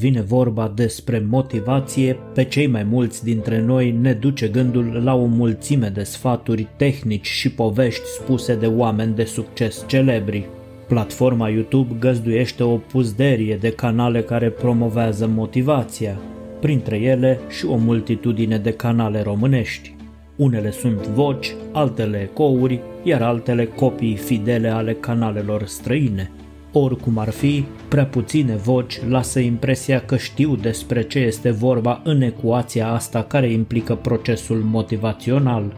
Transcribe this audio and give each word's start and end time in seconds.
Când 0.00 0.10
vine 0.10 0.24
vorba 0.26 0.72
despre 0.74 1.26
motivație, 1.30 2.16
pe 2.34 2.44
cei 2.44 2.66
mai 2.66 2.82
mulți 2.82 3.24
dintre 3.24 3.60
noi 3.60 3.90
ne 4.00 4.12
duce 4.12 4.48
gândul 4.48 5.00
la 5.04 5.14
o 5.14 5.24
mulțime 5.24 5.88
de 5.88 6.02
sfaturi, 6.02 6.66
tehnici 6.76 7.26
și 7.26 7.50
povești 7.50 8.06
spuse 8.06 8.54
de 8.54 8.66
oameni 8.66 9.14
de 9.14 9.24
succes 9.24 9.84
celebri. 9.86 10.46
Platforma 10.88 11.48
YouTube 11.48 11.96
găzduiește 11.98 12.62
o 12.62 12.76
puzderie 12.76 13.56
de 13.56 13.70
canale 13.70 14.20
care 14.22 14.48
promovează 14.48 15.26
motivația, 15.26 16.20
printre 16.60 16.96
ele 16.96 17.40
și 17.48 17.66
o 17.66 17.76
multitudine 17.76 18.58
de 18.58 18.72
canale 18.72 19.22
românești. 19.22 19.94
Unele 20.36 20.70
sunt 20.70 21.06
voci, 21.06 21.54
altele 21.72 22.28
ecouri, 22.32 22.80
iar 23.02 23.22
altele 23.22 23.64
copii 23.66 24.16
fidele 24.16 24.68
ale 24.68 24.92
canalelor 24.92 25.64
străine. 25.66 26.30
Oricum 26.72 27.18
ar 27.18 27.30
fi, 27.30 27.64
prea 27.88 28.06
puține 28.06 28.56
voci 28.56 29.00
lasă 29.08 29.38
impresia 29.38 30.00
că 30.00 30.16
știu 30.16 30.56
despre 30.56 31.02
ce 31.02 31.18
este 31.18 31.50
vorba 31.50 32.00
în 32.04 32.20
ecuația 32.20 32.88
asta 32.92 33.22
care 33.22 33.52
implică 33.52 33.94
procesul 33.94 34.56
motivațional. 34.56 35.72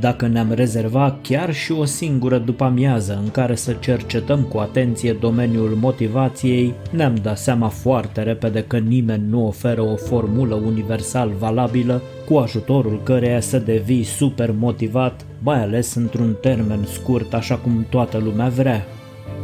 Dacă 0.00 0.26
ne-am 0.26 0.52
rezervat 0.52 1.20
chiar 1.22 1.54
și 1.54 1.72
o 1.72 1.84
singură 1.84 2.38
după-amiază 2.38 3.20
în 3.22 3.30
care 3.30 3.54
să 3.54 3.72
cercetăm 3.72 4.42
cu 4.42 4.58
atenție 4.58 5.12
domeniul 5.12 5.76
motivației, 5.80 6.74
ne-am 6.90 7.14
dat 7.14 7.38
seama 7.38 7.68
foarte 7.68 8.22
repede 8.22 8.64
că 8.66 8.78
nimeni 8.78 9.28
nu 9.28 9.46
oferă 9.46 9.82
o 9.82 9.96
formulă 9.96 10.54
universal 10.54 11.32
valabilă 11.38 12.02
cu 12.28 12.36
ajutorul 12.36 13.00
căreia 13.02 13.40
să 13.40 13.58
devii 13.58 14.02
super 14.02 14.50
motivat, 14.58 15.26
mai 15.42 15.62
ales 15.62 15.94
într-un 15.94 16.36
termen 16.40 16.84
scurt 16.84 17.34
așa 17.34 17.56
cum 17.56 17.86
toată 17.90 18.18
lumea 18.18 18.48
vrea. 18.48 18.86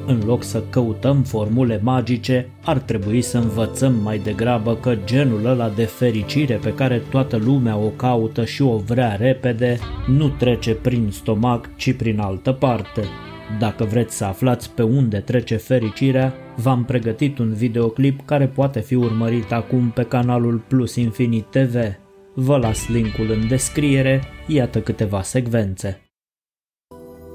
În 0.07 0.23
loc 0.27 0.43
să 0.43 0.63
căutăm 0.71 1.23
formule 1.23 1.81
magice, 1.83 2.49
ar 2.65 2.79
trebui 2.79 3.23
să 3.23 3.39
învățăm 3.39 3.95
mai 4.03 4.19
degrabă 4.19 4.77
că 4.77 4.97
genul 5.05 5.47
ăla 5.47 5.69
de 5.69 5.85
fericire 5.85 6.55
pe 6.55 6.75
care 6.75 7.03
toată 7.11 7.37
lumea 7.37 7.77
o 7.77 7.89
caută 7.89 8.45
și 8.45 8.63
o 8.63 8.77
vrea 8.77 9.17
repede, 9.17 9.79
nu 10.07 10.29
trece 10.29 10.75
prin 10.75 11.09
stomac, 11.11 11.77
ci 11.77 11.93
prin 11.93 12.21
altă 12.21 12.53
parte. 12.53 13.03
Dacă 13.59 13.85
vreți 13.85 14.17
să 14.17 14.25
aflați 14.25 14.71
pe 14.71 14.83
unde 14.83 15.19
trece 15.19 15.57
fericirea, 15.57 16.35
v-am 16.57 16.85
pregătit 16.85 17.39
un 17.39 17.53
videoclip 17.53 18.21
care 18.25 18.47
poate 18.47 18.81
fi 18.81 18.95
urmărit 18.95 19.53
acum 19.53 19.91
pe 19.91 20.03
canalul 20.03 20.63
Plus 20.69 20.97
Infinit 20.97 21.45
TV. 21.51 21.75
Vă 22.35 22.57
las 22.57 22.89
linkul 22.89 23.31
în 23.31 23.49
descriere, 23.49 24.23
iată 24.47 24.81
câteva 24.81 25.23
secvențe. 25.23 26.02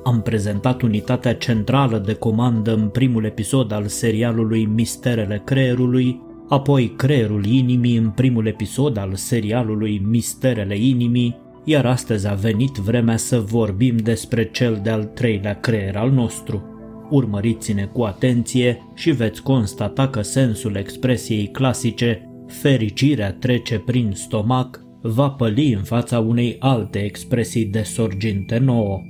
Am 0.08 0.22
prezentat 0.22 0.82
unitatea 0.82 1.36
centrală 1.36 1.98
de 1.98 2.14
comandă 2.14 2.74
în 2.74 2.88
primul 2.88 3.26
episod 3.26 3.72
al 3.72 3.88
serialului 3.88 4.66
Misterele 4.66 5.42
Creierului, 5.46 6.22
apoi 6.50 6.94
Creierul 6.96 7.46
Inimii 7.46 7.96
în 7.98 8.10
primul 8.10 8.48
episod 8.48 8.98
al 8.98 9.16
serialului 9.16 10.02
Misterele 10.10 10.78
Inimii, 10.78 11.38
iar 11.64 11.86
astăzi 11.86 12.28
a 12.28 12.34
venit 12.34 12.76
vremea 12.76 13.18
să 13.18 13.40
vorbim 13.40 13.98
despre 13.98 14.50
cel 14.52 14.80
de-al 14.84 15.04
treilea 15.04 15.60
creier 15.60 15.96
al 15.96 16.12
nostru. 16.12 16.64
Urmăriți-ne 17.10 17.86
cu 17.86 18.02
atenție 18.02 18.82
și 18.94 19.12
veți 19.12 19.42
constata 19.42 20.08
că 20.08 20.22
sensul 20.22 20.76
expresiei 20.76 21.48
clasice 21.48 22.30
fericirea 22.48 23.34
trece 23.34 23.80
prin 23.80 24.12
stomac 24.14 24.82
va 25.02 25.30
păli 25.30 25.74
în 25.74 25.84
fața 25.84 26.20
unei 26.20 26.56
alte 26.60 27.00
expresii 27.00 27.66
de 27.66 27.82
sorginte 27.82 28.58
nouă 28.58 29.02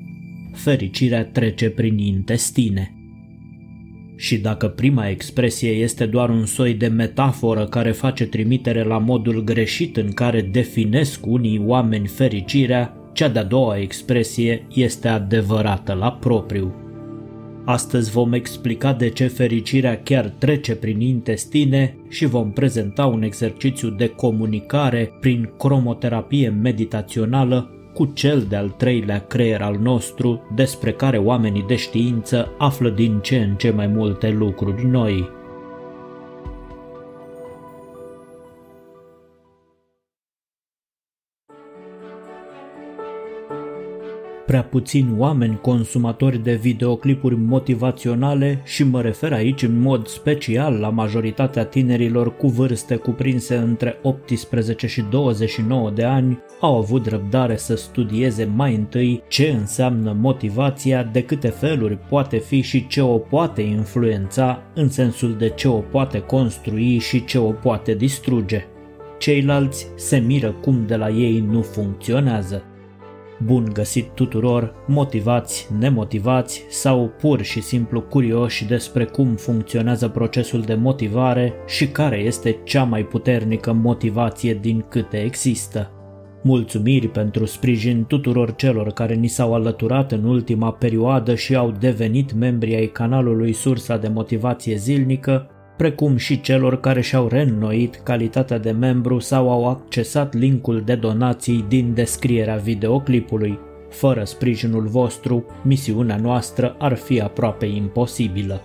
fericirea 0.57 1.25
trece 1.25 1.69
prin 1.69 1.97
intestine. 1.97 2.91
Și 4.15 4.37
dacă 4.37 4.67
prima 4.67 5.07
expresie 5.07 5.69
este 5.69 6.05
doar 6.05 6.29
un 6.29 6.45
soi 6.45 6.73
de 6.73 6.87
metaforă 6.87 7.65
care 7.65 7.91
face 7.91 8.25
trimitere 8.25 8.83
la 8.83 8.97
modul 8.97 9.43
greșit 9.43 9.97
în 9.97 10.11
care 10.11 10.41
definesc 10.41 11.25
unii 11.25 11.61
oameni 11.65 12.07
fericirea, 12.07 12.93
cea 13.13 13.29
de-a 13.29 13.43
doua 13.43 13.77
expresie 13.77 14.67
este 14.73 15.07
adevărată 15.07 15.93
la 15.93 16.11
propriu. 16.11 16.75
Astăzi 17.65 18.11
vom 18.11 18.33
explica 18.33 18.93
de 18.93 19.09
ce 19.09 19.27
fericirea 19.27 20.01
chiar 20.03 20.33
trece 20.37 20.75
prin 20.75 21.01
intestine 21.01 21.95
și 22.09 22.25
vom 22.25 22.51
prezenta 22.51 23.05
un 23.05 23.21
exercițiu 23.21 23.89
de 23.89 24.07
comunicare 24.07 25.11
prin 25.19 25.49
cromoterapie 25.57 26.49
meditațională 26.49 27.76
cu 27.97 28.11
cel 28.13 28.45
de-al 28.49 28.69
treilea 28.69 29.19
creier 29.19 29.61
al 29.61 29.77
nostru, 29.81 30.41
despre 30.55 30.91
care 30.91 31.17
oamenii 31.17 31.63
de 31.67 31.75
știință 31.75 32.51
află 32.57 32.89
din 32.89 33.19
ce 33.19 33.37
în 33.37 33.55
ce 33.55 33.71
mai 33.71 33.87
multe 33.87 34.29
lucruri 34.29 34.85
noi. 34.85 35.29
Prea 44.47 44.63
puțini 44.63 45.13
oameni 45.17 45.59
consumatori 45.61 46.43
de 46.43 46.53
videoclipuri 46.53 47.35
motivaționale 47.35 48.61
și 48.65 48.83
mă 48.83 49.01
refer 49.01 49.33
aici 49.33 49.63
în 49.63 49.79
mod 49.79 50.07
special 50.07 50.73
la 50.73 50.89
majoritatea 50.89 51.65
tinerilor 51.65 52.35
cu 52.35 52.47
vârste 52.47 52.95
cuprinse 52.95 53.55
între 53.55 53.99
18 54.01 54.87
și 54.87 55.01
29 55.09 55.89
de 55.89 56.03
ani 56.03 56.39
au 56.59 56.77
avut 56.77 57.07
răbdare 57.07 57.55
să 57.55 57.75
studieze 57.75 58.51
mai 58.55 58.75
întâi 58.75 59.23
ce 59.27 59.55
înseamnă 59.59 60.15
motivația, 60.19 61.03
de 61.03 61.23
câte 61.23 61.47
feluri 61.47 61.97
poate 62.09 62.37
fi 62.37 62.61
și 62.61 62.87
ce 62.87 63.01
o 63.01 63.17
poate 63.17 63.61
influența, 63.61 64.63
în 64.73 64.89
sensul 64.89 65.35
de 65.37 65.49
ce 65.49 65.67
o 65.67 65.79
poate 65.79 66.19
construi 66.19 66.97
și 66.97 67.25
ce 67.25 67.37
o 67.37 67.51
poate 67.51 67.93
distruge. 67.93 68.65
Ceilalți 69.17 69.87
se 69.95 70.17
miră 70.17 70.51
cum 70.51 70.85
de 70.85 70.95
la 70.95 71.09
ei 71.09 71.39
nu 71.39 71.61
funcționează. 71.61 72.63
Bun 73.43 73.69
găsit 73.73 74.09
tuturor, 74.09 74.73
motivați, 74.87 75.67
nemotivați 75.79 76.65
sau 76.69 77.11
pur 77.21 77.41
și 77.41 77.61
simplu 77.61 78.01
curioși 78.01 78.65
despre 78.65 79.05
cum 79.05 79.35
funcționează 79.35 80.07
procesul 80.07 80.61
de 80.61 80.73
motivare 80.73 81.53
și 81.67 81.87
care 81.87 82.17
este 82.17 82.57
cea 82.63 82.83
mai 82.83 83.03
puternică 83.03 83.73
motivație 83.73 84.53
din 84.53 84.85
câte 84.89 85.17
există. 85.17 85.91
Mulțumiri 86.43 87.07
pentru 87.07 87.45
sprijin 87.45 88.05
tuturor 88.05 88.55
celor 88.55 88.91
care 88.91 89.13
ni 89.13 89.27
s-au 89.27 89.53
alăturat 89.53 90.11
în 90.11 90.23
ultima 90.23 90.71
perioadă 90.71 91.35
și 91.35 91.55
au 91.55 91.71
devenit 91.71 92.33
membri 92.33 92.75
ai 92.75 92.87
canalului 92.87 93.53
Sursa 93.53 93.97
de 93.97 94.07
Motivație 94.07 94.75
Zilnică 94.75 95.49
precum 95.77 96.17
și 96.17 96.41
celor 96.41 96.79
care 96.79 97.01
și-au 97.01 97.27
reînnoit 97.27 97.95
calitatea 98.03 98.57
de 98.57 98.71
membru 98.71 99.19
sau 99.19 99.51
au 99.51 99.69
accesat 99.69 100.33
linkul 100.33 100.81
de 100.85 100.95
donații 100.95 101.65
din 101.67 101.93
descrierea 101.93 102.55
videoclipului. 102.55 103.59
Fără 103.89 104.23
sprijinul 104.23 104.87
vostru, 104.87 105.45
misiunea 105.63 106.17
noastră 106.17 106.75
ar 106.79 106.95
fi 106.95 107.21
aproape 107.21 107.65
imposibilă. 107.65 108.61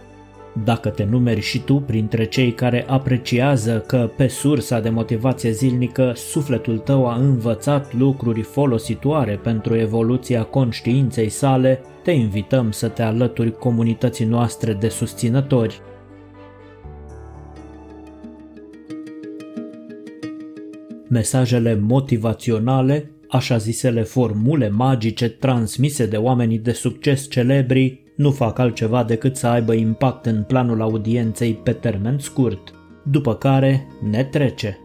Dacă 0.64 0.88
te 0.88 1.04
numeri 1.04 1.40
și 1.40 1.58
tu 1.58 1.74
printre 1.74 2.24
cei 2.24 2.52
care 2.52 2.84
apreciază 2.88 3.84
că 3.86 4.10
pe 4.16 4.26
sursa 4.26 4.80
de 4.80 4.88
motivație 4.88 5.50
zilnică 5.50 6.12
sufletul 6.14 6.78
tău 6.78 7.06
a 7.06 7.14
învățat 7.14 7.94
lucruri 7.94 8.42
folositoare 8.42 9.40
pentru 9.42 9.76
evoluția 9.76 10.42
conștiinței 10.42 11.28
sale, 11.28 11.81
te 12.02 12.10
invităm 12.10 12.70
să 12.70 12.88
te 12.88 13.02
alături 13.02 13.58
comunității 13.58 14.25
noastre 14.25 14.72
de 14.72 14.88
susținători 14.88 15.81
mesajele 21.12 21.79
motivaționale, 21.81 23.11
așa 23.29 23.56
zisele 23.56 24.03
formule 24.03 24.69
magice 24.69 25.29
transmise 25.29 26.06
de 26.06 26.17
oamenii 26.17 26.59
de 26.59 26.73
succes 26.73 27.31
celebri, 27.31 28.00
nu 28.17 28.31
fac 28.31 28.59
altceva 28.59 29.05
decât 29.05 29.37
să 29.37 29.47
aibă 29.47 29.73
impact 29.73 30.26
în 30.26 30.43
planul 30.43 30.81
audienței 30.81 31.55
pe 31.55 31.73
termen 31.73 32.19
scurt, 32.19 32.75
după 33.03 33.35
care 33.35 33.87
ne 34.11 34.25
trece. 34.25 34.79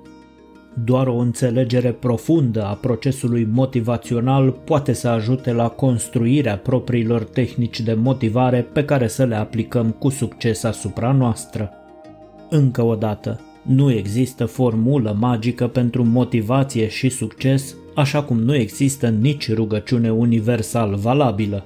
Doar 0.83 1.07
o 1.07 1.15
înțelegere 1.15 1.91
profundă 1.91 2.63
a 2.63 2.73
procesului 2.73 3.47
motivațional 3.51 4.51
poate 4.51 4.93
să 4.93 5.07
ajute 5.07 5.51
la 5.51 5.69
construirea 5.69 6.57
propriilor 6.57 7.23
tehnici 7.23 7.81
de 7.81 7.93
motivare 7.93 8.61
pe 8.73 8.85
care 8.85 9.07
să 9.07 9.23
le 9.23 9.35
aplicăm 9.35 9.91
cu 9.91 10.09
succes 10.09 10.63
asupra 10.63 11.11
noastră. 11.11 11.71
Încă 12.49 12.81
o 12.81 12.95
dată, 12.95 13.39
nu 13.67 13.91
există 13.91 14.45
formulă 14.45 15.15
magică 15.19 15.67
pentru 15.67 16.03
motivație 16.03 16.87
și 16.87 17.09
succes, 17.09 17.75
așa 17.95 18.23
cum 18.23 18.39
nu 18.39 18.55
există 18.55 19.07
nici 19.07 19.53
rugăciune 19.53 20.11
universal 20.11 20.95
valabilă. 20.95 21.65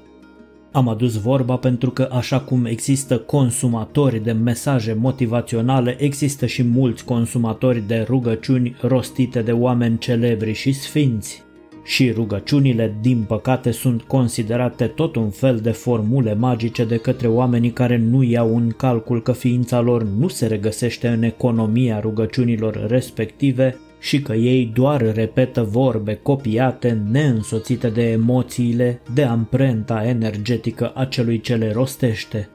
Am 0.71 0.88
adus 0.88 1.15
vorba 1.21 1.56
pentru 1.56 1.89
că 1.89 2.09
așa 2.12 2.39
cum 2.39 2.65
există 2.65 3.18
consumatori 3.18 4.24
de 4.24 4.31
mesaje 4.31 4.94
motivaționale, 4.94 5.95
există 6.00 6.45
și 6.45 6.63
mulți 6.63 7.06
consumatori 7.06 7.83
de 7.88 8.06
rugăciuni 8.07 8.75
rostite 8.81 9.42
de 9.42 9.51
oameni 9.51 9.98
celebri 9.98 10.53
și 10.53 10.71
sfinți. 10.74 11.44
Și 11.83 12.12
rugăciunile, 12.12 12.95
din 13.01 13.24
păcate, 13.28 13.72
sunt 13.72 14.01
considerate 14.01 14.86
tot 14.86 15.16
un 15.16 15.30
fel 15.30 15.57
de 15.57 15.72
formule 15.72 16.33
magice 16.33 16.86
de 16.86 16.98
către 16.98 17.28
oamenii 17.28 17.72
care 17.72 17.98
nu 17.98 18.24
iau 18.24 18.56
în 18.56 18.69
calcul 18.69 19.22
că 19.22 19.31
ființa 19.31 19.80
lor 19.80 20.04
nu 20.04 20.28
se 20.28 20.48
regăsește 20.48 21.07
în 21.07 21.24
economia 21.24 22.00
rugăciunilor 22.00 22.86
respective 22.88 23.78
și 24.00 24.22
că 24.22 24.33
ei 24.33 24.72
doar 24.74 25.13
repetă 25.13 25.63
vorbe 25.63 26.19
copiate, 26.24 27.01
neînsoțite 27.12 27.89
de 27.89 28.12
emoțiile, 28.12 29.01
de 29.13 29.24
amprenta 29.24 30.04
energetică 30.06 30.92
a 30.95 31.06
celui 31.06 31.42
ce 31.42 31.56
le 31.56 31.72
rostește. 31.72 32.50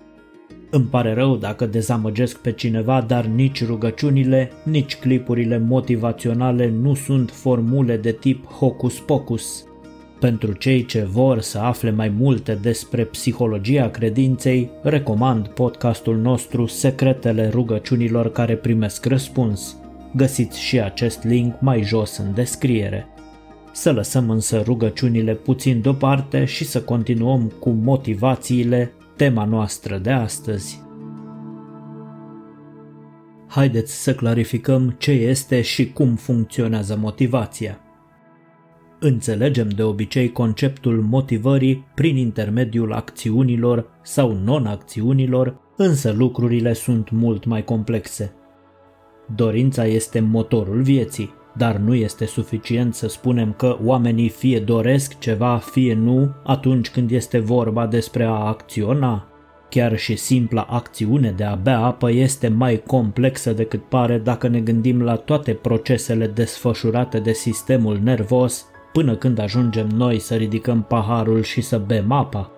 Îmi 0.70 0.84
pare 0.84 1.14
rău 1.14 1.36
dacă 1.36 1.66
dezamăgesc 1.66 2.38
pe 2.38 2.52
cineva, 2.52 3.00
dar 3.00 3.24
nici 3.24 3.64
rugăciunile, 3.64 4.52
nici 4.64 4.96
clipurile 4.96 5.58
motivaționale 5.58 6.68
nu 6.68 6.94
sunt 6.94 7.30
formule 7.30 7.96
de 7.96 8.12
tip 8.12 8.46
hocus-pocus. 8.46 9.64
Pentru 10.20 10.52
cei 10.52 10.84
ce 10.84 11.04
vor 11.04 11.40
să 11.40 11.58
afle 11.58 11.90
mai 11.90 12.08
multe 12.08 12.58
despre 12.62 13.04
psihologia 13.04 13.90
credinței, 13.90 14.70
recomand 14.82 15.48
podcastul 15.48 16.16
nostru 16.16 16.66
Secretele 16.66 17.48
rugăciunilor 17.48 18.32
care 18.32 18.54
primesc 18.56 19.04
răspuns. 19.06 19.76
Găsiți 20.14 20.60
și 20.60 20.80
acest 20.80 21.24
link 21.24 21.54
mai 21.60 21.82
jos 21.82 22.16
în 22.16 22.34
descriere. 22.34 23.06
Să 23.72 23.92
lăsăm 23.92 24.30
însă 24.30 24.62
rugăciunile 24.64 25.34
puțin 25.34 25.80
deoparte 25.80 26.44
și 26.44 26.64
să 26.64 26.80
continuăm 26.82 27.52
cu 27.60 27.70
motivațiile, 27.70 28.92
tema 29.16 29.44
noastră 29.44 29.98
de 29.98 30.10
astăzi. 30.10 30.82
Haideți 33.48 34.02
să 34.02 34.14
clarificăm 34.14 34.94
ce 34.98 35.10
este 35.10 35.62
și 35.62 35.92
cum 35.92 36.14
funcționează 36.14 36.96
motivația. 36.96 37.80
Înțelegem 38.98 39.68
de 39.68 39.82
obicei 39.82 40.32
conceptul 40.32 41.02
motivării 41.02 41.86
prin 41.94 42.16
intermediul 42.16 42.92
acțiunilor 42.92 43.88
sau 44.02 44.32
non-acțiunilor, 44.32 45.60
însă 45.76 46.12
lucrurile 46.12 46.72
sunt 46.72 47.10
mult 47.10 47.44
mai 47.44 47.64
complexe. 47.64 48.32
Dorința 49.34 49.84
este 49.84 50.20
motorul 50.20 50.82
vieții, 50.82 51.34
dar 51.56 51.76
nu 51.76 51.94
este 51.94 52.26
suficient 52.26 52.94
să 52.94 53.08
spunem 53.08 53.54
că 53.56 53.76
oamenii 53.84 54.28
fie 54.28 54.60
doresc 54.60 55.18
ceva, 55.18 55.56
fie 55.56 55.94
nu, 55.94 56.34
atunci 56.44 56.90
când 56.90 57.10
este 57.10 57.38
vorba 57.38 57.86
despre 57.86 58.24
a 58.24 58.30
acționa. 58.30 59.26
Chiar 59.68 59.96
și 59.96 60.16
simpla 60.16 60.66
acțiune 60.70 61.30
de 61.36 61.44
a 61.44 61.54
bea 61.54 61.80
apă 61.80 62.10
este 62.10 62.48
mai 62.48 62.82
complexă 62.86 63.52
decât 63.52 63.82
pare 63.88 64.18
dacă 64.18 64.48
ne 64.48 64.60
gândim 64.60 65.02
la 65.02 65.14
toate 65.14 65.52
procesele 65.52 66.26
desfășurate 66.26 67.18
de 67.18 67.32
sistemul 67.32 68.00
nervos 68.02 68.66
până 68.92 69.14
când 69.14 69.38
ajungem 69.38 69.86
noi 69.86 70.18
să 70.18 70.34
ridicăm 70.34 70.82
paharul 70.82 71.42
și 71.42 71.60
să 71.60 71.78
bem 71.86 72.12
apa. 72.12 72.50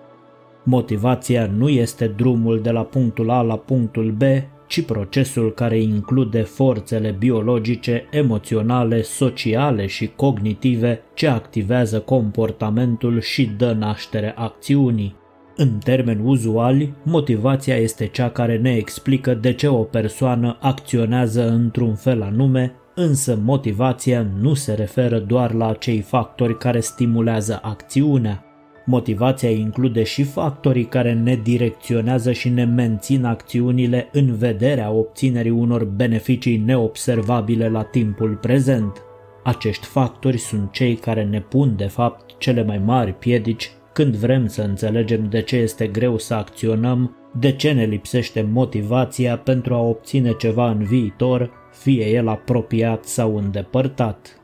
Motivația 0.63 1.49
nu 1.57 1.69
este 1.69 2.07
drumul 2.07 2.61
de 2.61 2.71
la 2.71 2.83
punctul 2.83 3.29
A 3.29 3.41
la 3.41 3.57
punctul 3.57 4.11
B, 4.11 4.21
ci 4.69 4.81
procesul 4.81 5.53
care 5.53 5.81
include 5.81 6.41
forțele 6.41 7.15
biologice, 7.19 8.07
emoționale, 8.11 9.01
sociale 9.01 9.85
și 9.85 10.11
cognitive 10.15 11.01
ce 11.13 11.27
activează 11.27 11.99
comportamentul 11.99 13.21
și 13.21 13.45
dă 13.57 13.71
naștere 13.71 14.33
acțiunii. 14.35 15.15
În 15.55 15.77
termeni 15.83 16.21
uzuali, 16.23 16.93
motivația 17.03 17.75
este 17.75 18.05
cea 18.05 18.29
care 18.29 18.57
ne 18.57 18.75
explică 18.75 19.33
de 19.33 19.53
ce 19.53 19.67
o 19.67 19.83
persoană 19.83 20.57
acționează 20.61 21.49
într-un 21.49 21.95
fel 21.95 22.21
anume, 22.21 22.73
însă 22.95 23.39
motivația 23.43 24.27
nu 24.41 24.53
se 24.53 24.73
referă 24.73 25.19
doar 25.19 25.53
la 25.53 25.67
acei 25.67 25.99
factori 25.99 26.57
care 26.57 26.79
stimulează 26.79 27.59
acțiunea. 27.63 28.48
Motivația 28.85 29.49
include 29.49 30.03
și 30.03 30.23
factorii 30.23 30.85
care 30.85 31.13
ne 31.13 31.39
direcționează 31.43 32.31
și 32.31 32.49
ne 32.49 32.65
mențin 32.65 33.25
acțiunile 33.25 34.09
în 34.11 34.35
vederea 34.35 34.91
obținerii 34.91 35.51
unor 35.51 35.83
beneficii 35.83 36.57
neobservabile 36.57 37.69
la 37.69 37.83
timpul 37.83 38.35
prezent. 38.35 39.03
Acești 39.43 39.85
factori 39.85 40.37
sunt 40.37 40.71
cei 40.71 40.95
care 40.95 41.23
ne 41.23 41.41
pun 41.41 41.75
de 41.75 41.85
fapt 41.85 42.37
cele 42.37 42.63
mai 42.63 42.81
mari 42.85 43.13
piedici 43.13 43.71
când 43.93 44.15
vrem 44.15 44.47
să 44.47 44.61
înțelegem 44.61 45.29
de 45.29 45.41
ce 45.41 45.55
este 45.55 45.87
greu 45.87 46.17
să 46.17 46.33
acționăm, 46.33 47.15
de 47.39 47.51
ce 47.51 47.71
ne 47.71 47.83
lipsește 47.83 48.41
motivația 48.51 49.37
pentru 49.37 49.73
a 49.73 49.79
obține 49.79 50.33
ceva 50.37 50.69
în 50.69 50.83
viitor, 50.83 51.51
fie 51.71 52.05
el 52.09 52.27
apropiat 52.27 53.03
sau 53.05 53.37
îndepărtat. 53.37 54.38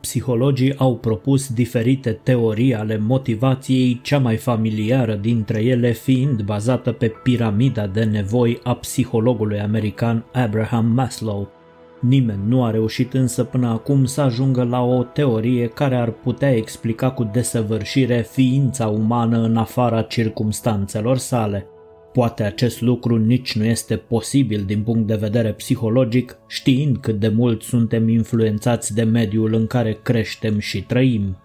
Psihologii 0.00 0.76
au 0.76 0.96
propus 0.96 1.52
diferite 1.52 2.12
teorii 2.12 2.74
ale 2.74 2.98
motivației, 2.98 4.00
cea 4.02 4.18
mai 4.18 4.36
familiară 4.36 5.14
dintre 5.14 5.62
ele 5.62 5.92
fiind 5.92 6.42
bazată 6.42 6.92
pe 6.92 7.12
piramida 7.22 7.86
de 7.86 8.04
nevoi 8.04 8.60
a 8.62 8.74
psihologului 8.74 9.60
american 9.60 10.24
Abraham 10.32 10.86
Maslow. 10.86 11.48
Nimeni 12.00 12.40
nu 12.46 12.64
a 12.64 12.70
reușit 12.70 13.14
însă 13.14 13.44
până 13.44 13.68
acum 13.68 14.04
să 14.04 14.20
ajungă 14.20 14.62
la 14.62 14.82
o 14.82 15.02
teorie 15.02 15.66
care 15.66 15.96
ar 15.96 16.10
putea 16.10 16.50
explica 16.50 17.10
cu 17.10 17.24
desăvârșire 17.32 18.26
ființa 18.30 18.86
umană 18.86 19.38
în 19.38 19.56
afara 19.56 20.02
circumstanțelor 20.02 21.16
sale– 21.16 21.66
Poate 22.12 22.42
acest 22.42 22.80
lucru 22.80 23.16
nici 23.16 23.56
nu 23.56 23.64
este 23.64 23.96
posibil 23.96 24.62
din 24.66 24.82
punct 24.82 25.06
de 25.06 25.14
vedere 25.14 25.52
psihologic, 25.52 26.38
știind 26.46 26.96
cât 26.96 27.18
de 27.18 27.28
mult 27.28 27.62
suntem 27.62 28.08
influențați 28.08 28.94
de 28.94 29.02
mediul 29.02 29.54
în 29.54 29.66
care 29.66 29.98
creștem 30.02 30.58
și 30.58 30.82
trăim. 30.82 31.36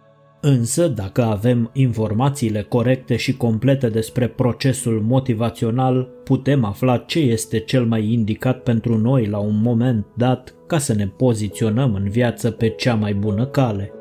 Însă, 0.42 0.88
dacă 0.88 1.24
avem 1.24 1.70
informațiile 1.74 2.62
corecte 2.62 3.16
și 3.16 3.38
complete 3.38 3.90
despre 3.90 4.28
procesul 4.28 5.02
motivațional, 5.02 6.10
putem 6.24 6.64
afla 6.64 6.98
ce 6.98 7.20
este 7.20 7.60
cel 7.60 7.86
mai 7.86 8.12
indicat 8.12 8.64
pentru 8.64 8.98
noi 8.98 9.26
la 9.26 9.38
un 9.38 9.62
moment 9.62 10.06
dat 10.16 10.56
ca 10.68 10.78
să 10.78 10.94
ne 10.94 11.08
poziționăm 11.08 11.94
în 11.94 12.10
viață 12.10 12.52
pe 12.52 12.70
cea 12.70 12.96
mai 12.96 13.14
bună 13.14 13.46
cale. 13.46 13.92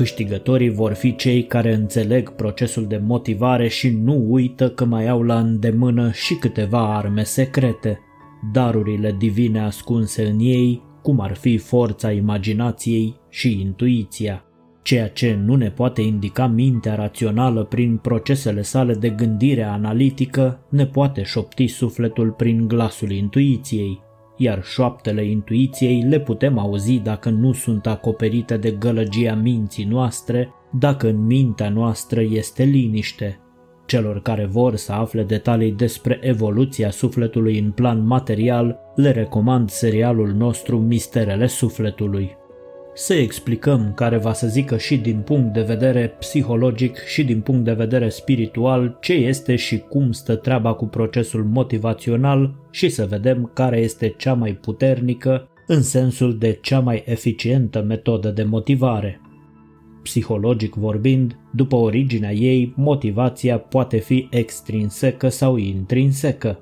Câștigătorii 0.00 0.70
vor 0.70 0.92
fi 0.92 1.16
cei 1.16 1.46
care 1.46 1.74
înțeleg 1.74 2.30
procesul 2.30 2.86
de 2.86 3.00
motivare 3.04 3.68
și 3.68 3.90
nu 3.90 4.24
uită 4.28 4.70
că 4.70 4.84
mai 4.84 5.08
au 5.08 5.22
la 5.22 5.38
îndemână 5.38 6.10
și 6.12 6.34
câteva 6.34 6.96
arme 6.96 7.22
secrete, 7.22 8.00
darurile 8.52 9.14
divine 9.18 9.60
ascunse 9.60 10.26
în 10.26 10.38
ei, 10.40 10.82
cum 11.02 11.20
ar 11.20 11.36
fi 11.36 11.56
forța 11.56 12.12
imaginației 12.12 13.14
și 13.28 13.60
intuiția. 13.60 14.44
Ceea 14.82 15.08
ce 15.08 15.38
nu 15.44 15.54
ne 15.54 15.70
poate 15.70 16.00
indica 16.00 16.46
mintea 16.46 16.94
rațională 16.94 17.64
prin 17.64 17.96
procesele 17.96 18.62
sale 18.62 18.94
de 18.94 19.08
gândire 19.08 19.62
analitică, 19.62 20.66
ne 20.70 20.86
poate 20.86 21.22
șopti 21.22 21.66
sufletul 21.66 22.30
prin 22.30 22.68
glasul 22.68 23.10
intuiției 23.10 24.00
iar 24.42 24.62
șoaptele 24.62 25.24
intuiției 25.24 26.02
le 26.02 26.20
putem 26.20 26.58
auzi 26.58 26.98
dacă 26.98 27.30
nu 27.30 27.52
sunt 27.52 27.86
acoperite 27.86 28.56
de 28.56 28.70
gălăgia 28.70 29.34
minții 29.34 29.84
noastre, 29.84 30.54
dacă 30.78 31.08
în 31.08 31.26
mintea 31.26 31.68
noastră 31.68 32.20
este 32.20 32.62
liniște. 32.62 33.40
Celor 33.86 34.22
care 34.22 34.46
vor 34.46 34.76
să 34.76 34.92
afle 34.92 35.22
detalii 35.22 35.72
despre 35.72 36.18
evoluția 36.22 36.90
sufletului 36.90 37.58
în 37.58 37.70
plan 37.70 38.06
material, 38.06 38.78
le 38.94 39.10
recomand 39.10 39.70
serialul 39.70 40.32
nostru 40.32 40.78
Misterele 40.78 41.46
Sufletului 41.46 42.38
să 42.94 43.14
explicăm 43.14 43.92
care 43.94 44.16
va 44.16 44.32
să 44.32 44.46
zică 44.46 44.76
și 44.76 44.96
din 44.96 45.20
punct 45.20 45.52
de 45.52 45.62
vedere 45.62 46.14
psihologic 46.18 46.96
și 46.96 47.24
din 47.24 47.40
punct 47.40 47.64
de 47.64 47.72
vedere 47.72 48.08
spiritual 48.08 48.98
ce 49.00 49.12
este 49.12 49.56
și 49.56 49.78
cum 49.78 50.12
stă 50.12 50.36
treaba 50.36 50.72
cu 50.72 50.86
procesul 50.86 51.44
motivațional 51.44 52.54
și 52.70 52.88
să 52.88 53.06
vedem 53.06 53.50
care 53.54 53.78
este 53.78 54.14
cea 54.16 54.34
mai 54.34 54.52
puternică 54.52 55.48
în 55.66 55.82
sensul 55.82 56.38
de 56.38 56.58
cea 56.62 56.80
mai 56.80 57.02
eficientă 57.06 57.82
metodă 57.82 58.28
de 58.28 58.42
motivare. 58.42 59.20
Psihologic 60.02 60.74
vorbind, 60.74 61.38
după 61.52 61.76
originea 61.76 62.32
ei, 62.32 62.72
motivația 62.76 63.58
poate 63.58 63.98
fi 63.98 64.28
extrinsecă 64.30 65.28
sau 65.28 65.56
intrinsecă. 65.56 66.58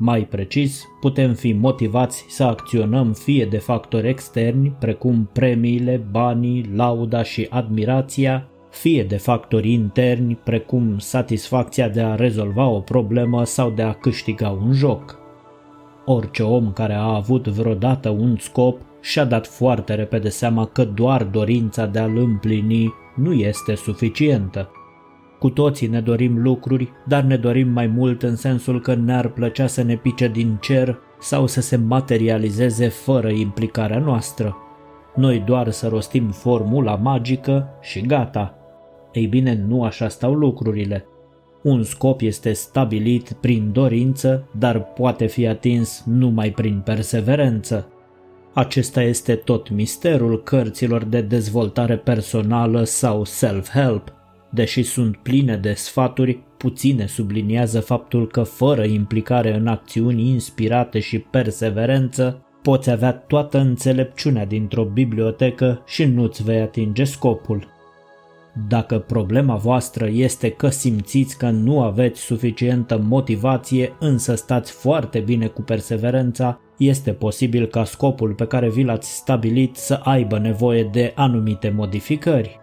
Mai 0.00 0.26
precis, 0.26 0.84
putem 1.00 1.34
fi 1.34 1.52
motivați 1.52 2.24
să 2.28 2.44
acționăm 2.44 3.12
fie 3.12 3.44
de 3.44 3.58
factori 3.58 4.08
externi, 4.08 4.76
precum 4.78 5.30
premiile, 5.32 6.06
banii, 6.10 6.70
lauda 6.74 7.22
și 7.22 7.46
admirația, 7.50 8.48
fie 8.70 9.04
de 9.04 9.16
factori 9.16 9.72
interni, 9.72 10.38
precum 10.44 10.98
satisfacția 10.98 11.88
de 11.88 12.00
a 12.00 12.14
rezolva 12.14 12.66
o 12.66 12.80
problemă 12.80 13.44
sau 13.44 13.70
de 13.70 13.82
a 13.82 13.92
câștiga 13.92 14.50
un 14.50 14.72
joc. 14.72 15.18
Orice 16.04 16.42
om 16.42 16.72
care 16.72 16.94
a 16.94 17.14
avut 17.14 17.46
vreodată 17.46 18.08
un 18.08 18.36
scop 18.36 18.80
și-a 19.00 19.24
dat 19.24 19.46
foarte 19.46 19.94
repede 19.94 20.28
seama 20.28 20.66
că 20.66 20.84
doar 20.84 21.24
dorința 21.24 21.86
de 21.86 21.98
a-l 21.98 22.16
împlini 22.16 22.94
nu 23.14 23.32
este 23.32 23.74
suficientă. 23.74 24.70
Cu 25.38 25.50
toții 25.50 25.86
ne 25.86 26.00
dorim 26.00 26.42
lucruri, 26.42 26.92
dar 27.06 27.22
ne 27.22 27.36
dorim 27.36 27.68
mai 27.68 27.86
mult 27.86 28.22
în 28.22 28.36
sensul 28.36 28.80
că 28.80 28.94
ne-ar 28.94 29.28
plăcea 29.28 29.66
să 29.66 29.82
ne 29.82 29.96
pice 29.96 30.28
din 30.28 30.58
cer 30.60 30.98
sau 31.20 31.46
să 31.46 31.60
se 31.60 31.76
materializeze 31.76 32.88
fără 32.88 33.28
implicarea 33.28 33.98
noastră. 33.98 34.56
Noi 35.14 35.42
doar 35.46 35.70
să 35.70 35.88
rostim 35.88 36.30
formula 36.30 36.94
magică 36.94 37.68
și 37.80 38.00
gata. 38.00 38.58
Ei 39.12 39.26
bine, 39.26 39.64
nu 39.68 39.82
așa 39.82 40.08
stau 40.08 40.34
lucrurile. 40.34 41.06
Un 41.62 41.82
scop 41.82 42.20
este 42.20 42.52
stabilit 42.52 43.32
prin 43.32 43.72
dorință, 43.72 44.48
dar 44.58 44.82
poate 44.82 45.26
fi 45.26 45.46
atins 45.46 46.02
numai 46.06 46.50
prin 46.50 46.80
perseverență. 46.84 47.88
Acesta 48.54 49.02
este 49.02 49.34
tot 49.34 49.70
misterul 49.70 50.42
cărților 50.42 51.04
de 51.04 51.20
dezvoltare 51.20 51.96
personală 51.96 52.84
sau 52.84 53.24
self-help. 53.24 54.17
Deși 54.50 54.82
sunt 54.82 55.16
pline 55.16 55.56
de 55.56 55.72
sfaturi, 55.72 56.42
puține 56.56 57.06
subliniază 57.06 57.80
faptul 57.80 58.26
că 58.26 58.42
fără 58.42 58.84
implicare 58.84 59.54
în 59.54 59.66
acțiuni 59.66 60.28
inspirate 60.28 60.98
și 60.98 61.18
perseverență, 61.18 62.42
poți 62.62 62.90
avea 62.90 63.12
toată 63.12 63.58
înțelepciunea 63.58 64.46
dintr-o 64.46 64.84
bibliotecă 64.84 65.82
și 65.86 66.04
nu-ți 66.04 66.42
vei 66.42 66.60
atinge 66.60 67.04
scopul. 67.04 67.66
Dacă 68.68 68.98
problema 68.98 69.56
voastră 69.56 70.08
este 70.12 70.50
că 70.50 70.68
simțiți 70.68 71.38
că 71.38 71.50
nu 71.50 71.82
aveți 71.82 72.20
suficientă 72.20 72.98
motivație, 72.98 73.92
însă 73.98 74.34
stați 74.34 74.72
foarte 74.72 75.18
bine 75.18 75.46
cu 75.46 75.62
perseverența, 75.62 76.60
este 76.78 77.12
posibil 77.12 77.66
ca 77.66 77.84
scopul 77.84 78.34
pe 78.34 78.46
care 78.46 78.70
vi 78.70 78.82
l-ați 78.82 79.14
stabilit 79.16 79.76
să 79.76 80.00
aibă 80.02 80.38
nevoie 80.38 80.88
de 80.92 81.12
anumite 81.14 81.72
modificări. 81.76 82.60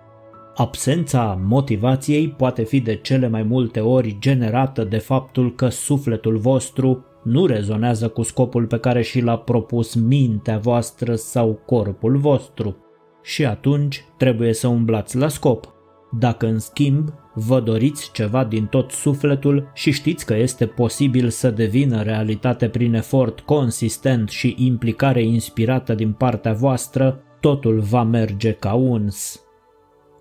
Absența 0.56 1.40
motivației 1.44 2.30
poate 2.30 2.64
fi 2.64 2.80
de 2.80 2.96
cele 2.96 3.28
mai 3.28 3.44
multe 3.44 3.80
ori 3.80 4.18
generată 4.20 4.84
de 4.84 4.98
faptul 4.98 5.56
că 5.56 5.70
sufletul 5.70 6.38
vostru 6.38 7.06
nu 7.24 7.46
rezonează 7.46 8.08
cu 8.08 8.22
scopul 8.22 8.66
pe 8.66 8.78
care 8.80 9.02
și 9.02 9.22
l-a 9.22 9.38
propus 9.38 9.94
mintea 9.94 10.58
voastră 10.58 11.16
sau 11.16 11.62
corpul 11.66 12.18
vostru. 12.18 12.78
Și 13.24 13.46
atunci 13.46 14.06
trebuie 14.18 14.54
să 14.54 14.68
umblați 14.68 15.18
la 15.18 15.28
scop. 15.28 15.74
Dacă 16.20 16.48
în 16.48 16.60
schimb 16.60 17.10
vă 17.34 17.60
doriți 17.60 18.12
ceva 18.12 18.44
din 18.44 18.66
tot 18.66 18.92
sufletul 18.92 19.72
și 19.74 19.92
știți 19.92 20.26
că 20.26 20.36
este 20.36 20.66
posibil 20.66 21.30
să 21.30 21.50
devină 21.50 22.02
realitate 22.02 22.70
prin 22.70 22.94
efort 22.94 23.40
consistent 23.40 24.30
și 24.30 24.56
implicare 24.58 25.24
inspirată 25.24 25.94
din 25.94 26.12
partea 26.12 26.54
voastră, 26.54 27.22
totul 27.40 27.80
va 27.80 28.04
merge 28.04 28.52
ca 28.52 28.74
uns. 28.74 29.45